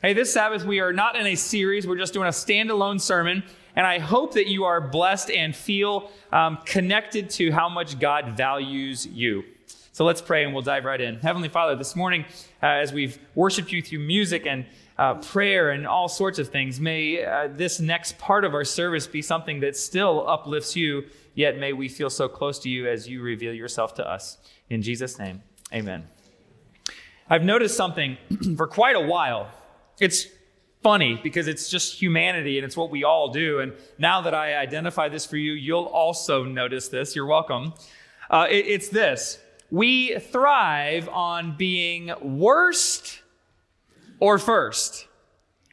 [0.00, 3.42] Hey, this Sabbath, we are not in a series, we're just doing a standalone sermon.
[3.74, 8.36] And I hope that you are blessed and feel um, connected to how much God
[8.36, 9.42] values you.
[9.90, 11.16] So let's pray and we'll dive right in.
[11.16, 12.26] Heavenly Father, this morning,
[12.62, 14.66] uh, as we've worshiped you through music and
[14.98, 19.08] uh, prayer and all sorts of things, may uh, this next part of our service
[19.08, 23.08] be something that still uplifts you, yet may we feel so close to you as
[23.08, 24.38] you reveal yourself to us.
[24.70, 25.42] In Jesus' name,
[25.74, 26.06] amen.
[27.28, 28.16] I've noticed something
[28.56, 29.50] for quite a while.
[30.00, 30.26] It's
[30.82, 33.60] funny because it's just humanity and it's what we all do.
[33.60, 37.16] And now that I identify this for you, you'll also notice this.
[37.16, 37.74] You're welcome.
[38.30, 39.40] Uh, it, it's this
[39.70, 43.20] we thrive on being worst
[44.20, 45.06] or first.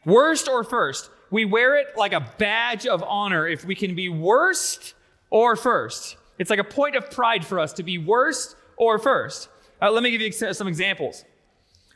[0.04, 1.10] Worst or first.
[1.30, 4.94] We wear it like a badge of honor if we can be worst
[5.30, 6.16] or first.
[6.38, 9.48] It's like a point of pride for us to be worst or first.
[9.80, 11.24] Uh, let me give you some examples.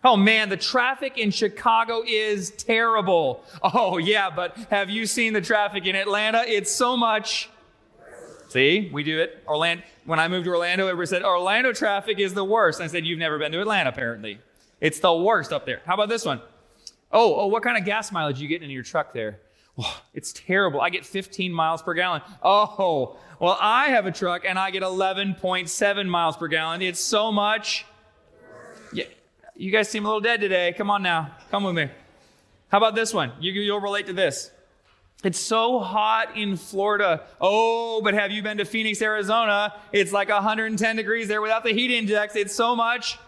[0.03, 3.45] Oh man, the traffic in Chicago is terrible.
[3.63, 6.43] Oh yeah, but have you seen the traffic in Atlanta?
[6.47, 7.51] It's so much.
[8.49, 9.43] See, we do it.
[9.47, 9.85] Orlando.
[10.07, 12.81] When I moved to Orlando, everybody said Orlando traffic is the worst.
[12.81, 14.41] I said you've never been to Atlanta, apparently.
[14.81, 15.83] It's the worst up there.
[15.85, 16.41] How about this one?
[17.13, 19.41] Oh, oh, what kind of gas mileage you getting in your truck there?
[19.79, 20.81] Oh, it's terrible.
[20.81, 22.23] I get 15 miles per gallon.
[22.43, 26.83] Oh, well, I have a truck and I get 11.7 miles per gallon.
[26.83, 27.85] It's so much.
[29.61, 30.75] You guys seem a little dead today.
[30.75, 31.33] Come on now.
[31.51, 31.91] Come with me.
[32.69, 33.33] How about this one?
[33.41, 34.51] You, you'll relate to this.
[35.23, 37.25] It's so hot in Florida.
[37.43, 39.75] Oh, but have you been to Phoenix, Arizona?
[39.93, 42.37] It's like 110 degrees there without the heat index.
[42.37, 43.19] It's so much.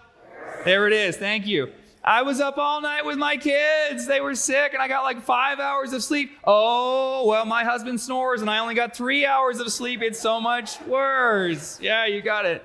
[0.64, 1.18] There it is.
[1.18, 1.70] Thank you.
[2.02, 4.06] I was up all night with my kids.
[4.06, 6.30] They were sick, and I got like five hours of sleep.
[6.44, 10.00] Oh, well, my husband snores, and I only got three hours of sleep.
[10.00, 11.78] It's so much worse.
[11.78, 12.64] Yeah, you got it.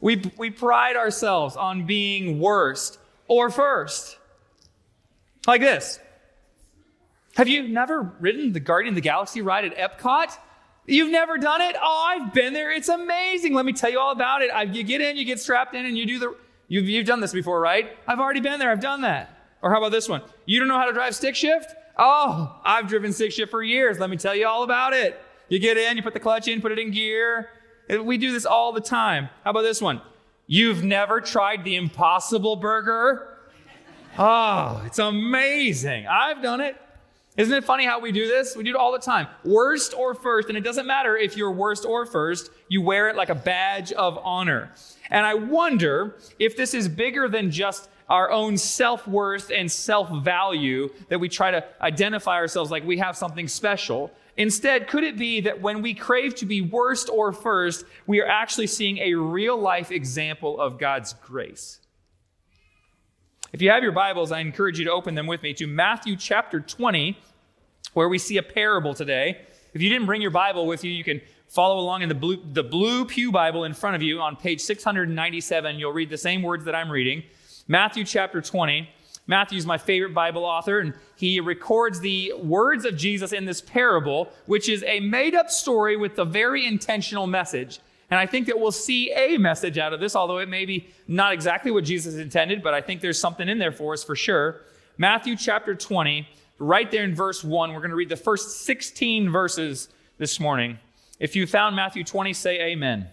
[0.00, 4.18] We, we pride ourselves on being worst or first.
[5.46, 6.00] Like this.
[7.36, 10.36] Have you never ridden the Guardian of the Galaxy ride at Epcot?
[10.86, 11.76] You've never done it?
[11.80, 12.72] Oh, I've been there.
[12.72, 13.54] It's amazing.
[13.54, 14.50] Let me tell you all about it.
[14.50, 16.36] I, you get in, you get strapped in, and you do the.
[16.66, 17.96] You've, you've done this before, right?
[18.06, 18.70] I've already been there.
[18.70, 19.38] I've done that.
[19.62, 20.22] Or how about this one?
[20.46, 21.74] You don't know how to drive stick shift?
[21.96, 23.98] Oh, I've driven stick shift for years.
[23.98, 25.20] Let me tell you all about it.
[25.48, 27.50] You get in, you put the clutch in, put it in gear.
[28.02, 29.30] We do this all the time.
[29.44, 30.00] How about this one?
[30.50, 33.36] You've never tried the Impossible Burger?
[34.18, 36.06] Oh, it's amazing.
[36.06, 36.74] I've done it.
[37.36, 38.56] Isn't it funny how we do this?
[38.56, 39.28] We do it all the time.
[39.44, 43.14] Worst or first, and it doesn't matter if you're worst or first, you wear it
[43.14, 44.72] like a badge of honor.
[45.10, 50.24] And I wonder if this is bigger than just our own self worth and self
[50.24, 54.10] value that we try to identify ourselves like we have something special.
[54.38, 58.26] Instead, could it be that when we crave to be worst or first, we are
[58.26, 61.80] actually seeing a real life example of God's grace?
[63.52, 66.14] If you have your Bibles, I encourage you to open them with me to Matthew
[66.14, 67.18] chapter 20,
[67.94, 69.40] where we see a parable today.
[69.74, 72.40] If you didn't bring your Bible with you, you can follow along in the blue,
[72.52, 75.80] the blue Pew Bible in front of you on page 697.
[75.80, 77.24] You'll read the same words that I'm reading.
[77.66, 78.88] Matthew chapter 20.
[79.28, 84.32] Matthew's my favorite Bible author, and he records the words of Jesus in this parable,
[84.46, 87.78] which is a made up story with a very intentional message.
[88.10, 90.88] And I think that we'll see a message out of this, although it may be
[91.06, 94.16] not exactly what Jesus intended, but I think there's something in there for us for
[94.16, 94.62] sure.
[94.96, 96.26] Matthew chapter 20,
[96.58, 100.78] right there in verse 1, we're going to read the first 16 verses this morning.
[101.20, 103.06] If you found Matthew 20, say amen.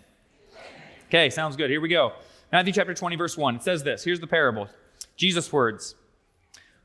[1.09, 1.69] Okay, sounds good.
[1.69, 2.13] Here we go.
[2.53, 3.57] Matthew chapter 20, verse 1.
[3.57, 4.05] It says this.
[4.05, 4.69] Here's the parable.
[5.17, 5.95] Jesus' words.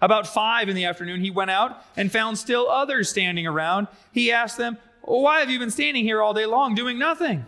[0.00, 3.88] About five in the afternoon, he went out and found still others standing around.
[4.12, 7.46] He asked them, Why have you been standing here all day long doing nothing?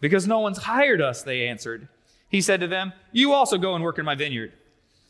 [0.00, 1.88] Because no one's hired us, they answered.
[2.28, 4.52] He said to them, You also go and work in my vineyard.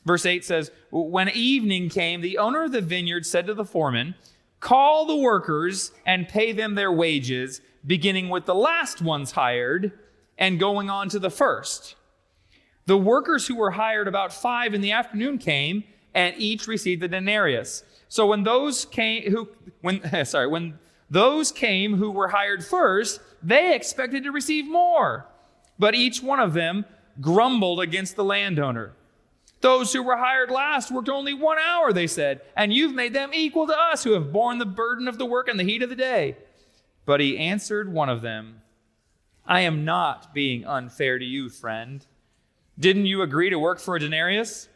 [0.04, 4.14] Verse 8 says, When evening came, the owner of the vineyard said to the foreman,
[4.60, 9.92] Call the workers and pay them their wages, beginning with the last ones hired
[10.36, 11.96] and going on to the first.
[12.86, 15.84] The workers who were hired about five in the afternoon came
[16.14, 17.84] and each received a denarius.
[18.08, 19.48] So when those came who
[19.80, 20.78] when sorry, when
[21.10, 25.26] those came who were hired first, they expected to receive more.
[25.78, 26.84] But each one of them
[27.20, 28.92] grumbled against the landowner.
[29.60, 33.30] Those who were hired last worked only one hour, they said, and you've made them
[33.34, 35.90] equal to us who have borne the burden of the work and the heat of
[35.90, 36.36] the day.
[37.04, 38.62] But he answered one of them,
[39.46, 42.06] I am not being unfair to you, friend.
[42.78, 44.68] Didn't you agree to work for a denarius?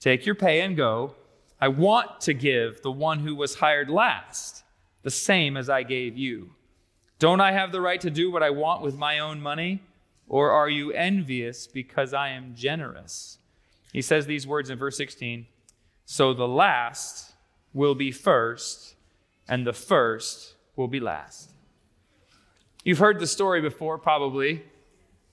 [0.00, 1.14] Take your pay and go.
[1.60, 4.64] I want to give the one who was hired last
[5.02, 6.50] the same as I gave you.
[7.18, 9.82] Don't I have the right to do what I want with my own money?
[10.26, 13.38] Or are you envious because I am generous?
[13.92, 15.46] He says these words in verse 16
[16.06, 17.32] So the last
[17.74, 18.94] will be first,
[19.48, 21.50] and the first will be last.
[22.84, 24.64] You've heard the story before, probably.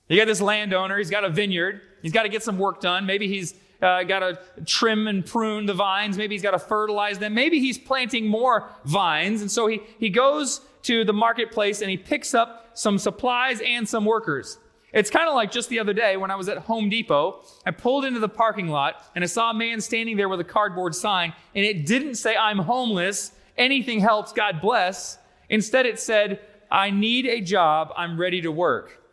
[0.10, 3.06] You got this landowner, he's got a vineyard, he's got to get some work done.
[3.06, 6.18] Maybe he's uh, got to trim and prune the vines.
[6.18, 7.34] Maybe he's got to fertilize them.
[7.34, 9.42] Maybe he's planting more vines.
[9.42, 13.88] And so he, he goes to the marketplace and he picks up some supplies and
[13.88, 14.58] some workers.
[14.94, 17.44] It's kind of like just the other day when I was at Home Depot.
[17.66, 20.46] I pulled into the parking lot and I saw a man standing there with a
[20.46, 25.18] cardboard sign, and it didn't say, I'm homeless, anything helps, God bless.
[25.50, 26.40] Instead, it said,
[26.72, 29.04] I need a job, I'm ready to work.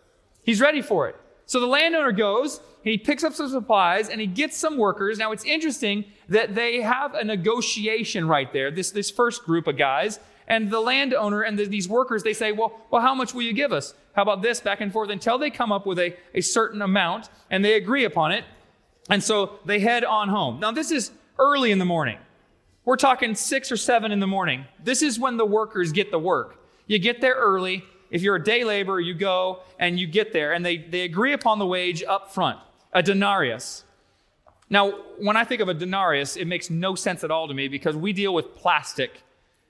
[0.45, 1.17] He's ready for it.
[1.46, 5.19] So the landowner goes, he picks up some supplies and he gets some workers.
[5.19, 9.76] Now it's interesting that they have a negotiation right there, this, this first group of
[9.76, 10.20] guys.
[10.46, 13.55] And the landowner and the, these workers, they say, well, well, how much will you
[13.55, 13.94] give us?
[14.14, 14.61] How about this?
[14.61, 18.05] Back and forth until they come up with a, a certain amount and they agree
[18.05, 18.44] upon it.
[19.08, 20.61] And so they head on home.
[20.61, 22.19] Now, this is early in the morning.
[22.85, 24.67] We're talking six or seven in the morning.
[24.82, 26.58] This is when the workers get the work.
[26.87, 27.85] You get there early.
[28.15, 31.33] If you're a day laborer, you go and you get there, and they, they agree
[31.33, 32.61] upon the wage up front
[32.93, 33.83] a denarius.
[34.71, 37.67] Now, when I think of a denarius, it makes no sense at all to me
[37.67, 39.21] because we deal with plastic.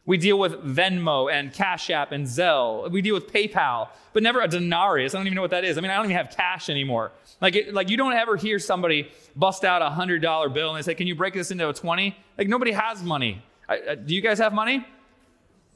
[0.04, 2.90] We deal with Venmo and Cash App and Zelle.
[2.90, 5.14] We deal with PayPal, but never a denarius.
[5.14, 5.78] I don't even know what that is.
[5.78, 7.12] I mean, I don't even have cash anymore.
[7.40, 10.76] Like, it, like you don't ever hear somebody bust out a hundred dollar bill and
[10.76, 12.14] they say, "Can you break this into a 20?
[12.36, 13.42] Like nobody has money.
[13.70, 14.86] I, I, do you guys have money?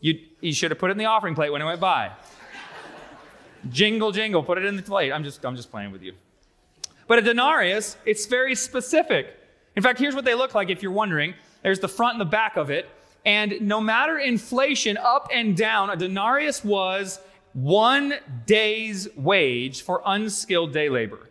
[0.00, 2.12] You you should have put it in the offering plate when it went by.
[3.68, 5.12] Jingle jingle, put it in the plate.
[5.12, 6.12] I'm just I'm just playing with you.
[7.06, 9.34] But a denarius, it's very specific.
[9.76, 11.34] In fact, here's what they look like if you're wondering.
[11.62, 12.88] There's the front and the back of it.
[13.24, 17.20] And no matter inflation up and down, a denarius was
[17.52, 18.14] one
[18.46, 21.28] day's wage for unskilled day labor.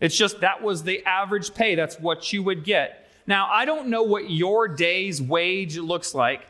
[0.00, 1.74] It's just that was the average pay.
[1.74, 3.08] That's what you would get.
[3.26, 6.46] Now, I don't know what your day's wage looks like.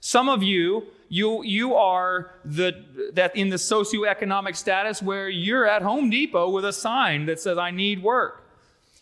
[0.00, 5.82] Some of you you, you are the, that in the socioeconomic status where you're at
[5.82, 8.42] Home Depot with a sign that says, I need work.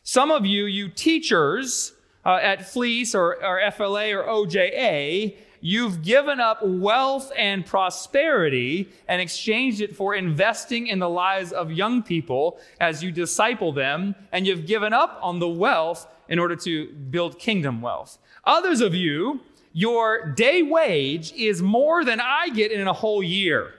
[0.03, 1.95] Some of you, you teachers
[2.27, 9.23] uh, at Fleece or, or FLA or OJA, you've given up wealth and prosperity and
[9.23, 14.47] exchanged it for investing in the lives of young people as you disciple them, and
[14.47, 18.19] you've given up on the wealth in order to build kingdom wealth.
[18.45, 19.41] Others of you,
[19.75, 23.75] your day wage is more than I get in a whole year.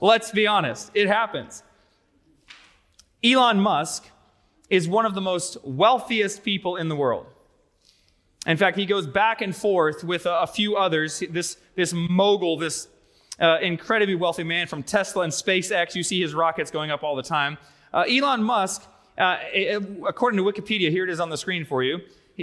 [0.00, 1.62] Let's be honest, it happens.
[3.22, 4.10] Elon Musk
[4.70, 7.26] is one of the most wealthiest people in the world.
[8.46, 11.22] In fact, he goes back and forth with a, a few others.
[11.30, 12.88] This, this mogul, this
[13.38, 17.16] uh, incredibly wealthy man from Tesla and SpaceX, you see his rockets going up all
[17.16, 17.58] the time.
[17.92, 18.82] Uh, Elon Musk,
[19.18, 19.36] uh,
[20.06, 22.00] according to Wikipedia, here it is on the screen for you.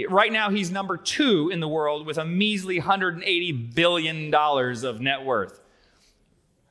[0.08, 5.22] Right now, he's number two in the world with a measly $180 billion of net
[5.22, 5.60] worth.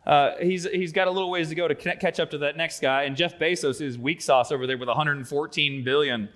[0.05, 2.79] Uh, he's, he's got a little ways to go to catch up to that next
[2.81, 3.03] guy.
[3.03, 6.29] And Jeff Bezos is weak sauce over there with 114 billion.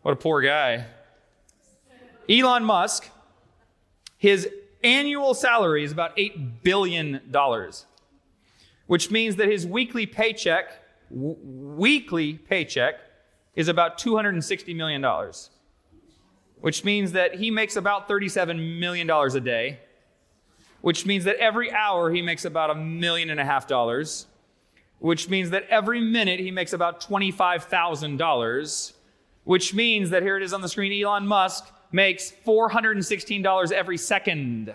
[0.00, 0.86] What a poor guy.
[2.28, 3.10] Elon Musk,
[4.16, 4.48] his
[4.82, 7.20] annual salary is about $8 billion,
[8.86, 10.70] which means that his weekly paycheck,
[11.10, 12.94] w- weekly paycheck,
[13.54, 15.04] is about $260 million
[16.60, 19.80] which means that he makes about $37 million a day,
[20.80, 24.26] which means that every hour he makes about a million and a half dollars,
[24.98, 28.92] which means that every minute he makes about $25,000,
[29.44, 34.72] which means that here it is on the screen Elon Musk makes $416 every second.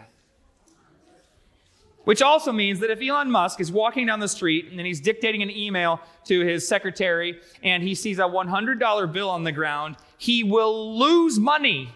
[2.06, 5.42] Which also means that if Elon Musk is walking down the street and he's dictating
[5.42, 10.44] an email to his secretary and he sees a $100 bill on the ground, he
[10.44, 11.90] will lose money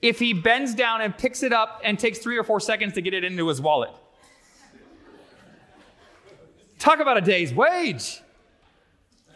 [0.00, 3.02] if he bends down and picks it up and takes three or four seconds to
[3.02, 3.90] get it into his wallet.
[6.78, 8.20] Talk about a day's wage.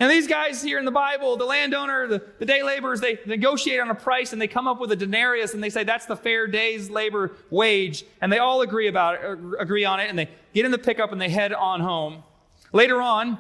[0.00, 3.81] And these guys here in the Bible, the landowner, the, the day laborers, they negotiate
[3.81, 6.17] on a price and they come up with a denarius and they say that's the
[6.17, 8.05] fair day's labor wage.
[8.21, 11.11] And they all agree about it, agree on it, and they get in the pickup
[11.11, 12.23] and they head on home.
[12.73, 13.38] Later on,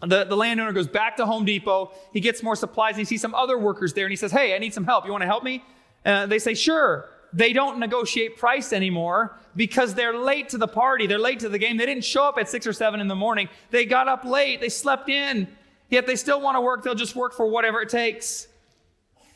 [0.00, 1.92] the, the landowner goes back to Home Depot.
[2.12, 4.54] He gets more supplies and he sees some other workers there and he says, Hey,
[4.54, 5.04] I need some help.
[5.04, 5.62] You want to help me?
[6.04, 7.08] Uh, they say, Sure.
[7.32, 11.08] They don't negotiate price anymore because they're late to the party.
[11.08, 11.76] They're late to the game.
[11.76, 13.48] They didn't show up at six or seven in the morning.
[13.70, 14.60] They got up late.
[14.60, 15.48] They slept in.
[15.90, 16.82] Yet they still want to work.
[16.82, 18.48] They'll just work for whatever it takes.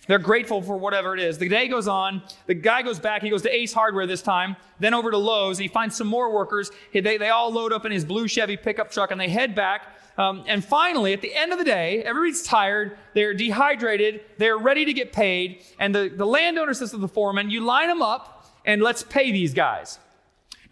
[0.06, 1.36] They're grateful for whatever it is.
[1.36, 2.22] The day goes on.
[2.46, 3.22] The guy goes back.
[3.22, 6.32] He goes to Ace Hardware this time, then over to Lowe's, he finds some more
[6.32, 6.70] workers.
[6.94, 9.82] They, they all load up in his blue Chevy pickup truck and they head back
[10.18, 14.84] um, and finally, at the end of the day, everybody's tired, they're dehydrated, they're ready
[14.84, 18.44] to get paid, and the, the landowner says to the foreman, You line them up
[18.64, 20.00] and let's pay these guys.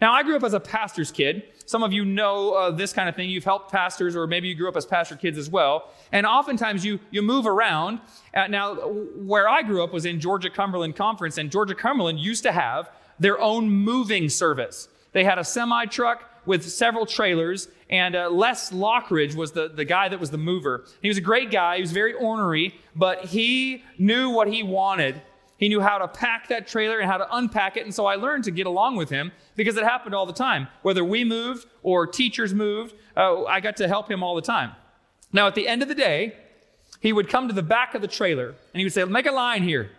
[0.01, 1.43] Now, I grew up as a pastor's kid.
[1.67, 3.29] Some of you know uh, this kind of thing.
[3.29, 5.91] You've helped pastors, or maybe you grew up as pastor kids as well.
[6.13, 7.99] And oftentimes you, you move around.
[8.33, 12.41] Uh, now, where I grew up was in Georgia Cumberland Conference, and Georgia Cumberland used
[12.43, 14.87] to have their own moving service.
[15.11, 19.83] They had a semi truck with several trailers, and uh, Les Lockridge was the, the
[19.83, 20.85] guy that was the mover.
[21.01, 21.75] He was a great guy.
[21.75, 25.21] He was very ornery, but he knew what he wanted.
[25.57, 27.83] He knew how to pack that trailer and how to unpack it.
[27.83, 30.67] And so I learned to get along with him because it happened all the time.
[30.83, 34.73] Whether we moved or teachers moved, uh, I got to help him all the time.
[35.33, 36.35] Now, at the end of the day,
[36.99, 39.31] he would come to the back of the trailer and he would say, Make a
[39.31, 39.89] line here.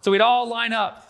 [0.00, 1.04] So we'd all line up.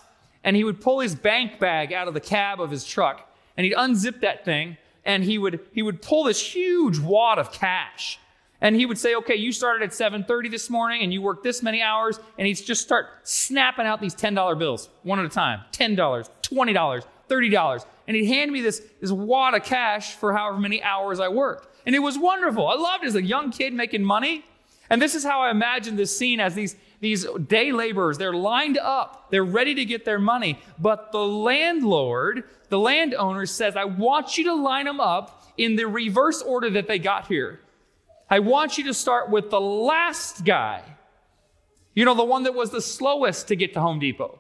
[0.45, 3.65] And he would pull his bank bag out of the cab of his truck and
[3.65, 8.19] he'd unzip that thing and he would he would pull this huge wad of cash
[8.61, 11.63] and he would say okay you started at 7.30 this morning and you worked this
[11.63, 12.19] many hours.
[12.39, 15.61] And he'd just start snapping out these $10 bills one at a time.
[15.73, 15.97] $10
[16.43, 21.21] $20 $30 and he'd hand me this, this wad of cash for however many hours
[21.21, 21.69] i worked.
[21.87, 22.67] And it was wonderful.
[22.67, 24.45] I loved it as a young kid making money.
[24.91, 28.77] And this is how i imagine this scene as these these day laborers, they're lined
[28.77, 30.59] up, they're ready to get their money.
[30.81, 35.85] But the landlord, the landowner says, I want you to line them up in the
[35.85, 37.61] reverse order that they got here.
[38.31, 40.83] I want you to start with the last guy.
[41.95, 44.39] You know, the one that was the slowest to get to Home Depot.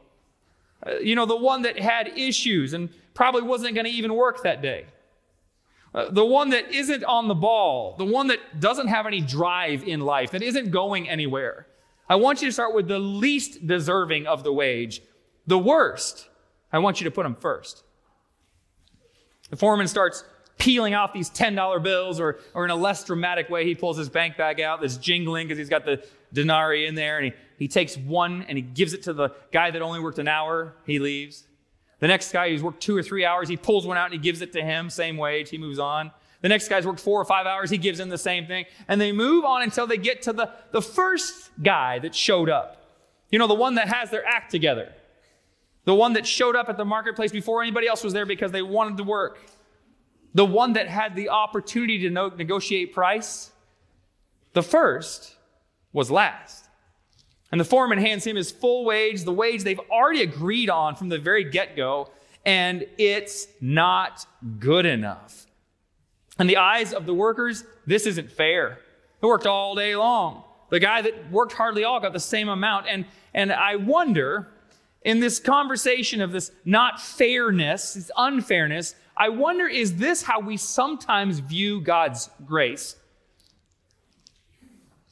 [0.86, 4.42] Uh, you know, the one that had issues and probably wasn't going to even work
[4.42, 4.86] that day.
[5.94, 9.82] Uh, the one that isn't on the ball, the one that doesn't have any drive
[9.82, 11.66] in life, that isn't going anywhere.
[12.08, 15.02] I want you to start with the least deserving of the wage,
[15.46, 16.28] the worst.
[16.72, 17.82] I want you to put them first.
[19.50, 20.24] The foreman starts
[20.68, 24.10] peeling off these $10 bills, or, or in a less dramatic way, he pulls his
[24.10, 27.66] bank bag out that's jingling because he's got the denarii in there, and he, he
[27.66, 30.74] takes one and he gives it to the guy that only worked an hour.
[30.84, 31.46] He leaves.
[32.00, 34.18] The next guy who's worked two or three hours, he pulls one out and he
[34.18, 35.48] gives it to him, same wage.
[35.48, 36.10] He moves on.
[36.42, 37.70] The next guy's worked four or five hours.
[37.70, 38.66] He gives him the same thing.
[38.88, 42.76] And they move on until they get to the, the first guy that showed up.
[43.30, 44.92] You know, the one that has their act together.
[45.86, 48.60] The one that showed up at the marketplace before anybody else was there because they
[48.60, 49.38] wanted to work.
[50.38, 53.50] The one that had the opportunity to no- negotiate price.
[54.52, 55.34] The first
[55.92, 56.66] was last.
[57.50, 61.08] And the foreman hands him his full wage, the wage they've already agreed on from
[61.08, 62.10] the very get go,
[62.46, 64.26] and it's not
[64.60, 65.48] good enough.
[66.38, 68.78] In the eyes of the workers, this isn't fair.
[69.20, 70.44] They worked all day long.
[70.70, 72.86] The guy that worked hardly all got the same amount.
[72.88, 74.46] And, and I wonder,
[75.02, 80.56] in this conversation of this not fairness, this unfairness, I wonder, is this how we
[80.56, 82.94] sometimes view God's grace?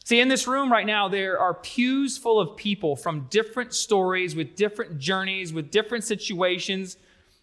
[0.04, 4.36] See, in this room right now, there are pews full of people from different stories,
[4.36, 6.96] with different journeys, with different situations,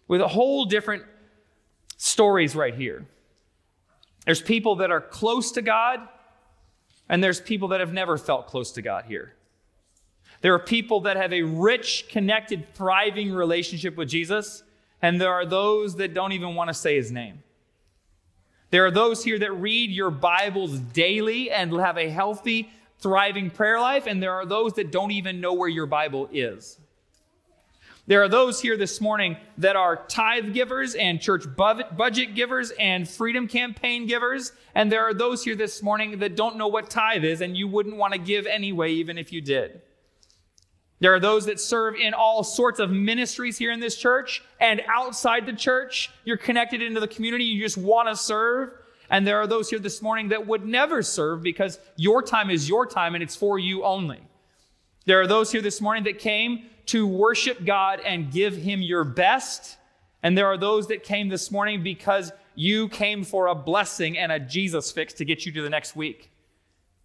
[0.08, 1.02] with a whole different
[1.98, 3.06] stories right here.
[4.24, 6.00] There's people that are close to God,
[7.10, 9.34] and there's people that have never felt close to God here.
[10.40, 14.62] There are people that have a rich, connected, thriving relationship with Jesus,
[15.04, 17.42] and there are those that don't even want to say his name.
[18.70, 22.70] There are those here that read your Bibles daily and have a healthy,
[23.00, 26.78] thriving prayer life, and there are those that don't even know where your Bible is.
[28.06, 33.06] There are those here this morning that are tithe givers and church budget givers and
[33.06, 34.52] freedom campaign givers.
[34.74, 37.68] And there are those here this morning that don't know what tithe is and you
[37.68, 39.82] wouldn't want to give anyway, even if you did.
[41.00, 44.80] There are those that serve in all sorts of ministries here in this church and
[44.88, 46.10] outside the church.
[46.24, 48.70] You're connected into the community, you just want to serve.
[49.10, 52.68] And there are those here this morning that would never serve because your time is
[52.68, 54.20] your time and it's for you only.
[55.04, 59.04] There are those here this morning that came to worship God and give Him your
[59.04, 59.76] best.
[60.22, 64.32] And there are those that came this morning because you came for a blessing and
[64.32, 66.30] a Jesus fix to get you to the next week.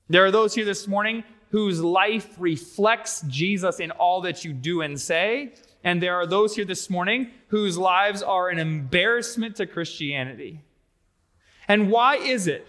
[0.08, 4.82] There are those here this morning whose life reflects Jesus in all that you do
[4.82, 5.54] and say.
[5.84, 10.62] And there are those here this morning whose lives are an embarrassment to Christianity.
[11.68, 12.68] And why is it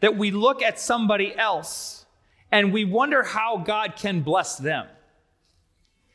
[0.00, 2.06] that we look at somebody else
[2.50, 4.86] and we wonder how God can bless them.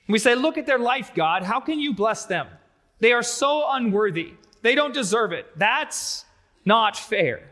[0.08, 1.44] We say, Look at their life, God.
[1.44, 2.48] How can you bless them?
[3.00, 4.34] They are so unworthy.
[4.62, 5.48] They don't deserve it.
[5.58, 6.26] That's
[6.66, 7.51] not fair.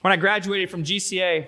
[0.00, 1.46] When I graduated from GCA,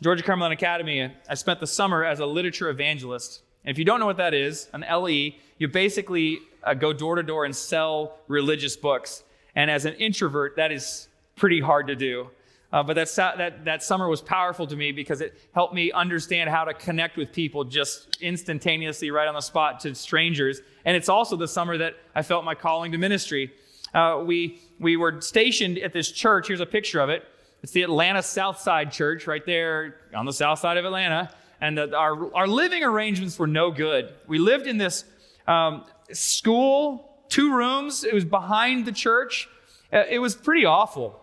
[0.00, 3.42] Georgia Cumberland Academy, I spent the summer as a literature evangelist.
[3.66, 7.16] And if you don't know what that is, an LE, you basically uh, go door
[7.16, 9.24] to door and sell religious books.
[9.54, 12.30] And as an introvert, that is pretty hard to do.
[12.72, 16.48] Uh, but that, that, that summer was powerful to me because it helped me understand
[16.48, 20.62] how to connect with people just instantaneously, right on the spot to strangers.
[20.86, 23.52] And it's also the summer that I felt my calling to ministry.
[23.92, 26.48] Uh, we, we were stationed at this church.
[26.48, 27.24] Here's a picture of it.
[27.62, 31.30] It's the Atlanta South Side Church right there on the south side of Atlanta.
[31.60, 34.14] And uh, our, our living arrangements were no good.
[34.26, 35.04] We lived in this
[35.46, 38.02] um, school, two rooms.
[38.04, 39.48] It was behind the church.
[39.92, 41.20] Uh, it was pretty awful.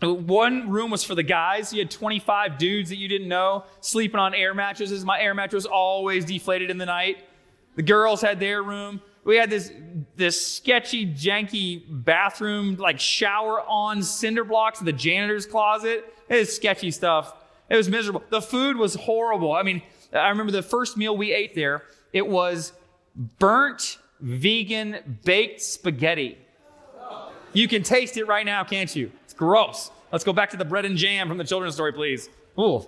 [0.00, 1.72] One room was for the guys.
[1.72, 5.04] You had 25 dudes that you didn't know sleeping on air mattresses.
[5.04, 7.18] My air mattress always deflated in the night.
[7.76, 9.02] The girls had their room.
[9.24, 9.72] We had this,
[10.16, 16.04] this sketchy, janky bathroom, like shower on cinder blocks in the janitor's closet.
[16.28, 17.34] It was sketchy stuff.
[17.70, 18.22] It was miserable.
[18.28, 19.52] The food was horrible.
[19.52, 22.72] I mean, I remember the first meal we ate there, it was
[23.38, 26.38] burnt vegan baked spaghetti.
[27.52, 29.12] You can taste it right now, can't you?
[29.24, 29.90] It's gross.
[30.12, 32.28] Let's go back to the bread and jam from the children's story, please.
[32.58, 32.86] Ooh.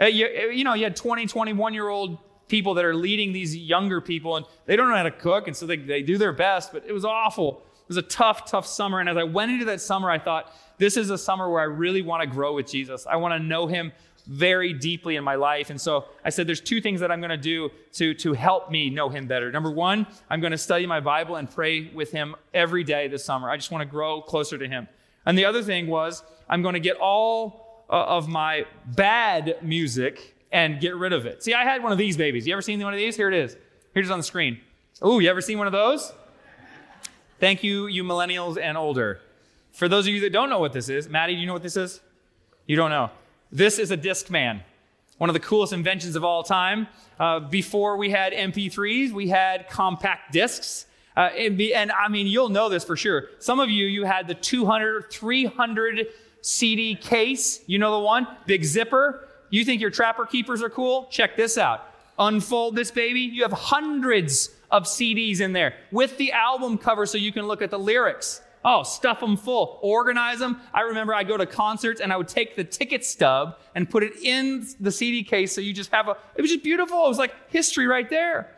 [0.00, 2.18] Uh, you, uh, you know, you had 20, 21 year old
[2.50, 5.56] people that are leading these younger people, and they don't know how to cook, and
[5.56, 7.62] so they, they do their best, but it was awful.
[7.82, 9.00] It was a tough, tough summer.
[9.00, 11.64] And as I went into that summer, I thought, this is a summer where I
[11.64, 13.06] really want to grow with Jesus.
[13.06, 13.92] I want to know him
[14.26, 15.70] very deeply in my life.
[15.70, 18.70] And so I said, there's two things that I'm going to do to, to help
[18.70, 19.50] me know him better.
[19.50, 23.24] Number one, I'm going to study my Bible and pray with him every day this
[23.24, 23.50] summer.
[23.50, 24.88] I just want to grow closer to him.
[25.26, 30.36] And the other thing was, I'm going to get all uh, of my bad music
[30.52, 31.42] and get rid of it.
[31.42, 32.46] See, I had one of these babies.
[32.46, 33.16] You ever seen one of these?
[33.16, 33.56] Here it is.
[33.94, 34.60] Here's on the screen.
[35.02, 36.12] Oh, you ever seen one of those?
[37.38, 39.20] Thank you, you millennials and older.
[39.72, 41.62] For those of you that don't know what this is, Maddie, do you know what
[41.62, 42.00] this is?
[42.66, 43.10] You don't know.
[43.50, 44.60] This is a Discman,
[45.18, 46.86] one of the coolest inventions of all time.
[47.18, 50.86] Uh, before we had MP3s, we had compact discs.
[51.16, 53.28] Uh, be, and I mean, you'll know this for sure.
[53.38, 56.08] Some of you, you had the 200, 300
[56.42, 57.60] CD case.
[57.66, 58.26] You know the one?
[58.46, 59.28] Big zipper.
[59.50, 61.08] You think your trapper keepers are cool?
[61.10, 61.86] Check this out.
[62.18, 63.20] Unfold this baby.
[63.20, 67.60] You have hundreds of CDs in there with the album cover so you can look
[67.60, 68.40] at the lyrics.
[68.64, 70.60] Oh, stuff them full, organize them.
[70.74, 74.02] I remember I'd go to concerts and I would take the ticket stub and put
[74.02, 77.06] it in the CD case so you just have a, it was just beautiful.
[77.06, 78.54] It was like history right there.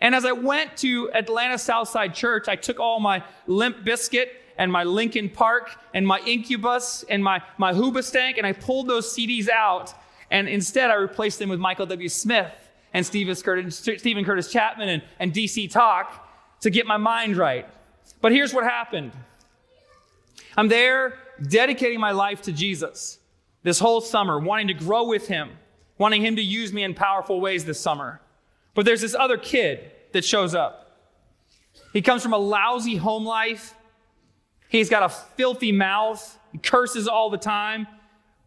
[0.00, 4.26] And as I went to Atlanta Southside Church, I took all my Limp Bizkit
[4.58, 9.12] and my Linkin Park and my Incubus and my, my Hoobastank and I pulled those
[9.12, 9.94] CDs out
[10.32, 12.08] and instead I replaced them with Michael W.
[12.08, 12.50] Smith
[12.94, 16.28] and Steven Curtis, Chapman and, and DC Talk
[16.62, 17.68] to get my mind right.
[18.22, 19.12] But here's what happened.
[20.56, 23.18] I'm there dedicating my life to Jesus
[23.62, 25.50] this whole summer, wanting to grow with him,
[25.98, 28.20] wanting him to use me in powerful ways this summer.
[28.74, 30.98] But there's this other kid that shows up.
[31.92, 33.74] He comes from a lousy home life.
[34.70, 36.38] He's got a filthy mouth.
[36.52, 37.86] He curses all the time.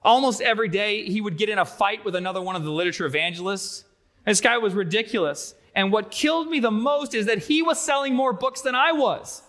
[0.06, 3.08] Almost every day, he would get in a fight with another one of the literature
[3.08, 3.86] evangelists.
[4.24, 5.56] This guy was ridiculous.
[5.74, 8.92] And what killed me the most is that he was selling more books than I
[8.92, 9.42] was.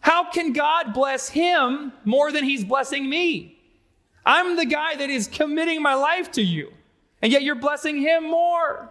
[0.00, 3.58] How can God bless him more than he's blessing me?
[4.24, 6.72] I'm the guy that is committing my life to you,
[7.22, 8.90] and yet you're blessing him more.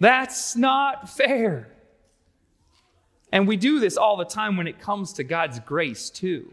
[0.00, 1.68] That's not fair.
[3.30, 6.52] And we do this all the time when it comes to God's grace, too.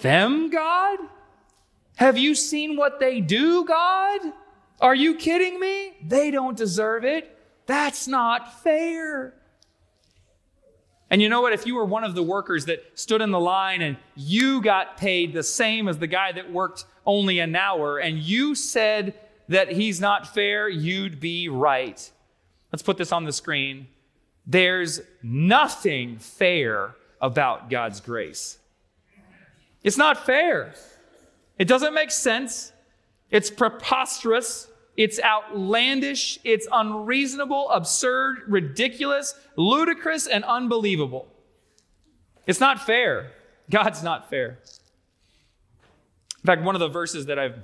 [0.00, 0.98] Them, God?
[1.96, 4.20] Have you seen what they do, God?
[4.80, 5.96] Are you kidding me?
[6.06, 7.36] They don't deserve it.
[7.66, 9.34] That's not fair.
[11.10, 11.52] And you know what?
[11.52, 14.96] If you were one of the workers that stood in the line and you got
[14.96, 19.14] paid the same as the guy that worked only an hour and you said
[19.48, 22.10] that he's not fair, you'd be right.
[22.72, 23.88] Let's put this on the screen.
[24.46, 28.58] There's nothing fair about God's grace.
[29.82, 30.74] It's not fair.
[31.58, 32.72] It doesn't make sense.
[33.30, 34.68] It's preposterous.
[34.98, 41.28] It's outlandish, it's unreasonable, absurd, ridiculous, ludicrous, and unbelievable.
[42.48, 43.30] It's not fair.
[43.70, 44.58] God's not fair.
[46.42, 47.60] In fact, one of the verses that I've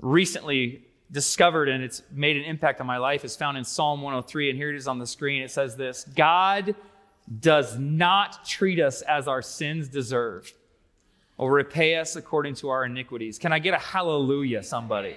[0.00, 4.50] recently discovered and it's made an impact on my life is found in Psalm 103.
[4.50, 5.42] And here it is on the screen.
[5.42, 6.74] It says this God
[7.40, 10.52] does not treat us as our sins deserve
[11.36, 13.38] or repay us according to our iniquities.
[13.38, 15.16] Can I get a hallelujah, somebody?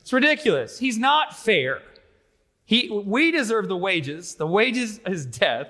[0.00, 0.78] It's ridiculous.
[0.78, 1.82] He's not fair.
[2.64, 4.34] He, we deserve the wages.
[4.36, 5.68] The wages is death.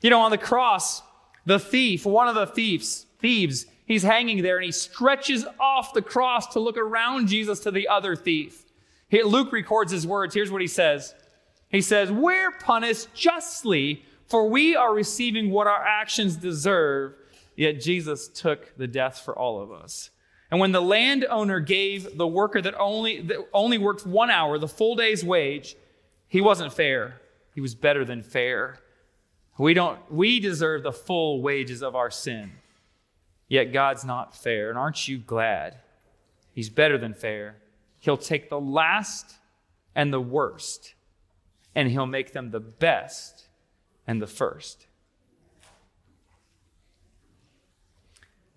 [0.00, 1.02] You know, on the cross,
[1.44, 6.02] the thief, one of the thieves, thieves, he's hanging there and he stretches off the
[6.02, 8.64] cross to look around Jesus to the other thief.
[9.12, 10.34] Luke records his words.
[10.34, 11.14] Here's what he says
[11.76, 17.12] He says, We're punished justly, for we are receiving what our actions deserve,
[17.54, 20.08] yet Jesus took the death for all of us.
[20.50, 24.66] And when the landowner gave the worker that only, that only worked one hour the
[24.66, 25.76] full day's wage,
[26.28, 27.20] he wasn't fair.
[27.54, 28.78] He was better than fair.
[29.58, 32.52] We, don't, we deserve the full wages of our sin.
[33.48, 34.70] Yet God's not fair.
[34.70, 35.76] And aren't you glad?
[36.54, 37.56] He's better than fair.
[37.98, 39.34] He'll take the last
[39.94, 40.94] and the worst,
[41.76, 43.48] and he'll make them the best
[44.06, 44.86] and the first.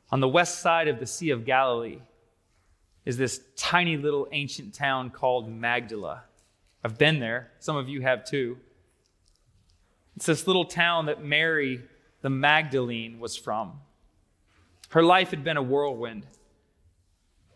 [0.10, 2.00] On the west side of the Sea of Galilee
[3.06, 6.24] is this tiny little ancient town called Magdala.
[6.84, 8.58] I've been there, some of you have too.
[10.16, 11.82] It's this little town that Mary
[12.22, 13.82] the Magdalene was from.
[14.90, 16.26] Her life had been a whirlwind.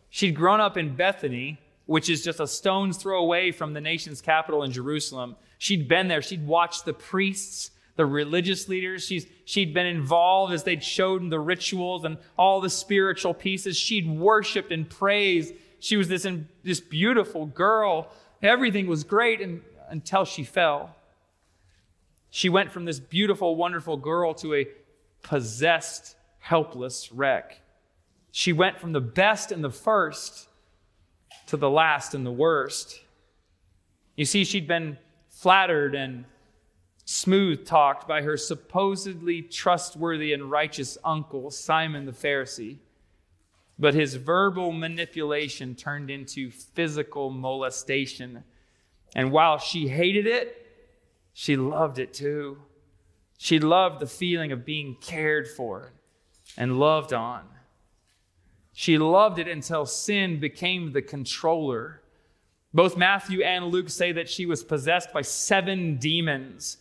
[0.10, 4.22] She'd grown up in Bethany, which is just a stone's throw away from the nation's
[4.22, 5.36] capital in Jerusalem.
[5.58, 6.22] She'd been there.
[6.22, 9.06] She'd watched the priests, the religious leaders.
[9.06, 13.78] She's, she'd been involved as they'd showed the rituals and all the spiritual pieces.
[13.78, 15.54] She'd worshiped and praised.
[15.80, 16.26] She was this,
[16.64, 18.10] this beautiful girl.
[18.42, 20.96] Everything was great and, until she fell.
[22.30, 24.68] She went from this beautiful, wonderful girl to a
[25.22, 27.62] possessed, helpless wreck.
[28.32, 30.48] She went from the best and the first
[31.48, 33.02] to the last and the worst.
[34.16, 34.98] You see, she'd been
[35.30, 36.26] flattered and
[37.06, 42.78] smooth talked by her supposedly trustworthy and righteous uncle, Simon the Pharisee.
[43.78, 48.44] But his verbal manipulation turned into physical molestation.
[49.16, 50.60] And while she hated it,
[51.34, 52.60] she loved it too.
[53.38, 55.92] She loved the feeling of being cared for
[56.56, 57.44] and loved on.
[58.74, 62.02] She loved it until sin became the controller.
[62.74, 66.78] Both Matthew and Luke say that she was possessed by seven demons.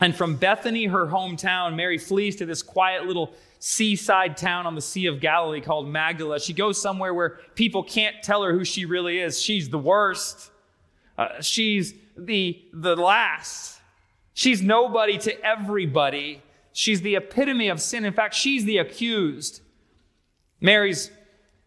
[0.00, 4.80] And from Bethany, her hometown, Mary flees to this quiet little seaside town on the
[4.80, 6.40] Sea of Galilee called Magdala.
[6.40, 9.40] She goes somewhere where people can't tell her who she really is.
[9.40, 10.50] She's the worst.
[11.16, 13.80] Uh, she's the, the last.
[14.34, 16.42] She's nobody to everybody.
[16.72, 18.04] She's the epitome of sin.
[18.04, 19.62] In fact, she's the accused.
[20.60, 21.10] Mary's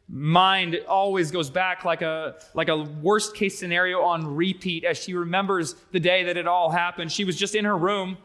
[0.07, 5.13] mind always goes back like a like a worst case scenario on repeat as she
[5.13, 7.11] remembers the day that it all happened.
[7.11, 8.17] She was just in her room,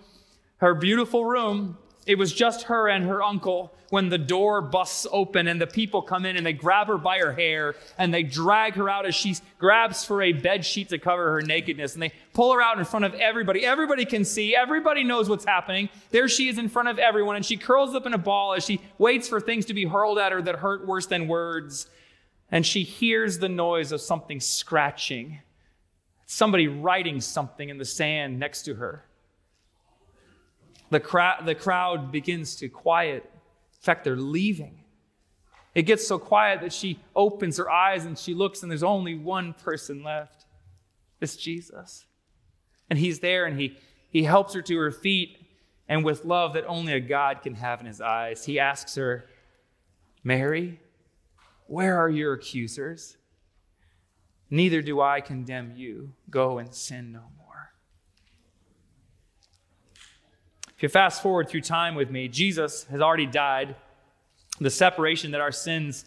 [0.58, 1.76] her beautiful room.
[2.06, 6.02] It was just her and her uncle when the door busts open and the people
[6.02, 9.14] come in and they grab her by her hair and they drag her out as
[9.14, 12.78] she grabs for a bed sheet to cover her nakedness and they pull her out
[12.78, 13.64] in front of everybody.
[13.64, 15.88] Everybody can see, everybody knows what's happening.
[16.10, 18.64] There she is in front of everyone and she curls up in a ball as
[18.64, 21.88] she waits for things to be hurled at her that hurt worse than words.
[22.50, 25.40] And she hears the noise of something scratching,
[26.26, 29.04] somebody writing something in the sand next to her.
[30.94, 33.28] The, cra- the crowd begins to quiet
[33.84, 34.78] in fact, they're leaving.
[35.74, 39.14] It gets so quiet that she opens her eyes and she looks, and there's only
[39.14, 40.46] one person left.
[41.20, 42.06] It's Jesus.
[42.88, 43.76] And he's there and he,
[44.08, 45.36] he helps her to her feet.
[45.86, 49.26] And with love that only a God can have in his eyes, he asks her,
[50.22, 50.80] Mary,
[51.66, 53.18] where are your accusers?
[54.48, 56.14] Neither do I condemn you.
[56.30, 57.44] Go and sin no more.
[60.73, 63.74] If you fast forward through time with me, Jesus has already died.
[64.60, 66.04] The separation that our sins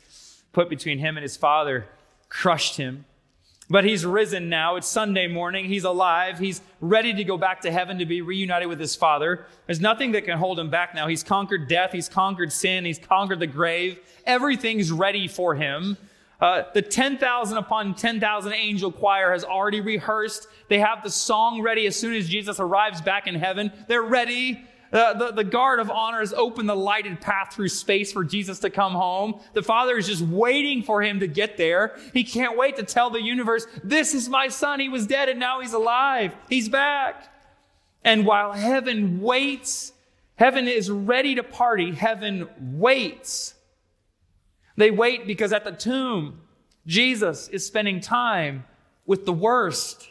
[0.53, 1.87] put between him and his Father
[2.29, 3.05] crushed him.
[3.69, 4.75] But he's risen now.
[4.75, 5.65] It's Sunday morning.
[5.65, 6.37] He's alive.
[6.37, 9.47] He's ready to go back to heaven to be reunited with his Father.
[9.65, 11.07] There's nothing that can hold him back now.
[11.07, 11.91] He's conquered death.
[11.91, 12.85] He's conquered sin.
[12.85, 13.99] He's conquered the grave.
[14.25, 15.97] Everything's ready for him.
[16.39, 20.47] Uh, the 10,000 upon 10,000 angel choir has already rehearsed.
[20.69, 23.71] They have the song ready as soon as Jesus arrives back in heaven.
[23.88, 24.63] They're ready.
[24.93, 28.60] Uh, the, the guard of honor has opened the lighted path through space for Jesus
[28.60, 29.39] to come home.
[29.54, 31.97] The Father is just waiting for him to get there.
[32.13, 34.80] He can't wait to tell the universe, This is my son.
[34.80, 36.36] He was dead and now he's alive.
[36.50, 37.34] He's back.
[38.04, 39.91] And while heaven waits,
[40.36, 41.91] heaven is ready to party.
[41.93, 43.56] Heaven waits
[44.77, 46.41] they wait because at the tomb,
[46.85, 48.63] Jesus is spending time
[49.05, 50.07] with the worst.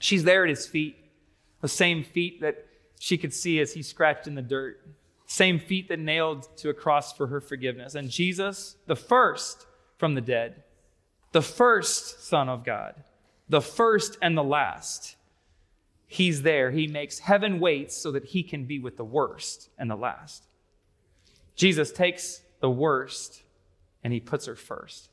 [0.00, 0.96] She's there at his feet,
[1.60, 2.66] The same feet that
[2.98, 4.86] she could see as he scratched in the dirt.
[5.26, 7.94] Same feet that nailed to a cross for her forgiveness.
[7.94, 10.64] And Jesus, the first from the dead,
[11.32, 12.94] the first Son of God,
[13.48, 15.16] the first and the last,
[16.06, 16.72] he's there.
[16.72, 20.46] He makes heaven wait so that he can be with the worst and the last.
[21.54, 23.42] Jesus takes the worst
[24.04, 25.10] and he puts her first.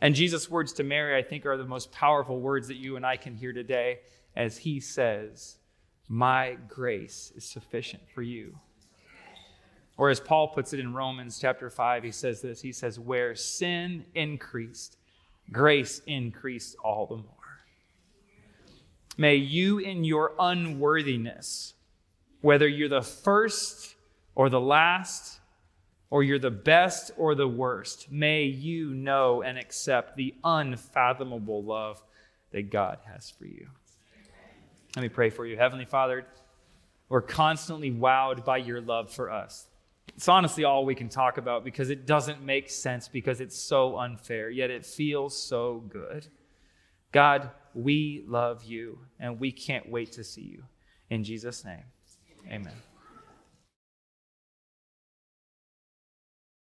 [0.00, 3.04] And Jesus' words to Mary, I think, are the most powerful words that you and
[3.04, 4.00] I can hear today
[4.34, 5.58] as he says,
[6.08, 8.58] My grace is sufficient for you.
[9.98, 13.34] Or as Paul puts it in Romans chapter 5, he says this He says, Where
[13.34, 14.96] sin increased,
[15.52, 17.24] grace increased all the more.
[19.18, 21.74] May you, in your unworthiness,
[22.40, 23.96] whether you're the first
[24.34, 25.39] or the last,
[26.10, 32.02] or you're the best or the worst, may you know and accept the unfathomable love
[32.50, 33.68] that God has for you.
[34.96, 35.56] Let me pray for you.
[35.56, 36.26] Heavenly Father,
[37.08, 39.68] we're constantly wowed by your love for us.
[40.16, 43.96] It's honestly all we can talk about because it doesn't make sense, because it's so
[43.96, 46.26] unfair, yet it feels so good.
[47.12, 50.64] God, we love you and we can't wait to see you.
[51.08, 51.84] In Jesus' name,
[52.48, 52.89] amen.